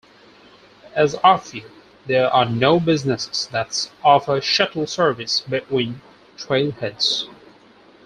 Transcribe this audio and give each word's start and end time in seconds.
As 0.95 1.13
ofyet 1.17 1.69
there 2.07 2.27
are 2.33 2.45
no 2.45 2.79
businesses 2.79 3.45
that 3.51 3.91
offer 4.03 4.41
shuttle 4.41 4.87
service 4.87 5.41
between 5.41 6.01
trailheads. 6.39 7.27